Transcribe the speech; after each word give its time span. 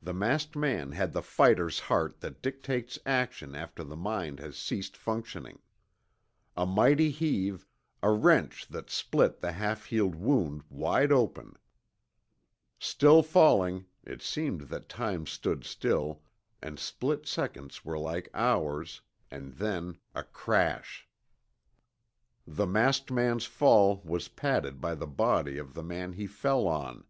The 0.00 0.14
masked 0.14 0.54
man 0.54 0.92
had 0.92 1.12
the 1.12 1.22
fighter's 1.24 1.80
heart 1.80 2.20
that 2.20 2.40
dictates 2.40 3.00
action 3.04 3.56
after 3.56 3.82
the 3.82 3.96
mind 3.96 4.38
has 4.38 4.56
ceased 4.56 4.96
functioning. 4.96 5.58
A 6.56 6.64
mighty 6.64 7.10
heave 7.10 7.66
a 8.00 8.12
wrench 8.12 8.68
that 8.68 8.90
split 8.90 9.40
the 9.40 9.50
half 9.50 9.86
healed 9.86 10.14
wound 10.14 10.62
wide 10.70 11.10
open. 11.10 11.54
Still 12.78 13.24
falling 13.24 13.86
it 14.04 14.22
seemed 14.22 14.60
that 14.70 14.88
time 14.88 15.26
stood 15.26 15.64
still 15.64 16.22
and 16.62 16.78
split 16.78 17.26
seconds 17.26 17.84
were 17.84 17.98
like 17.98 18.28
hours 18.34 19.00
and 19.32 19.54
then 19.54 19.96
a 20.14 20.22
crash. 20.22 21.08
The 22.46 22.68
masked 22.68 23.10
man's 23.10 23.46
fall 23.46 24.00
was 24.04 24.28
padded 24.28 24.80
by 24.80 24.94
the 24.94 25.08
body 25.08 25.58
of 25.58 25.74
the 25.74 25.82
man 25.82 26.12
he 26.12 26.28
fell 26.28 26.68
on. 26.68 27.04